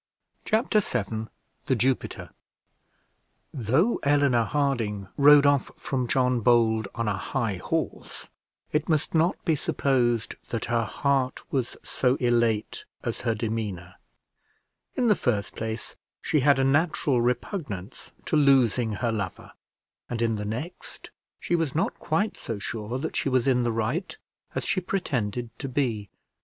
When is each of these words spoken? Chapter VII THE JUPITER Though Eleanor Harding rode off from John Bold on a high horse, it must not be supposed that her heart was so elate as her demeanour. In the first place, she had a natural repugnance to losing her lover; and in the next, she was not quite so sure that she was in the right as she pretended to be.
Chapter 0.45 0.79
VII 0.79 1.27
THE 1.67 1.75
JUPITER 1.75 2.31
Though 3.53 3.99
Eleanor 4.01 4.45
Harding 4.45 5.07
rode 5.15 5.45
off 5.45 5.69
from 5.77 6.07
John 6.07 6.39
Bold 6.39 6.87
on 6.95 7.07
a 7.07 7.15
high 7.17 7.57
horse, 7.57 8.31
it 8.71 8.89
must 8.89 9.13
not 9.13 9.45
be 9.45 9.55
supposed 9.55 10.37
that 10.49 10.65
her 10.65 10.85
heart 10.85 11.43
was 11.53 11.77
so 11.83 12.15
elate 12.15 12.85
as 13.03 13.21
her 13.21 13.35
demeanour. 13.35 13.93
In 14.95 15.07
the 15.07 15.15
first 15.15 15.53
place, 15.55 15.95
she 16.19 16.39
had 16.39 16.57
a 16.57 16.63
natural 16.63 17.21
repugnance 17.21 18.11
to 18.25 18.35
losing 18.35 18.93
her 18.93 19.11
lover; 19.11 19.51
and 20.09 20.19
in 20.19 20.35
the 20.35 20.45
next, 20.45 21.11
she 21.39 21.55
was 21.55 21.75
not 21.75 21.93
quite 21.99 22.35
so 22.37 22.57
sure 22.57 22.97
that 22.97 23.15
she 23.15 23.29
was 23.29 23.45
in 23.45 23.61
the 23.61 23.71
right 23.71 24.17
as 24.55 24.63
she 24.63 24.81
pretended 24.81 25.51
to 25.59 25.69
be. 25.69 26.09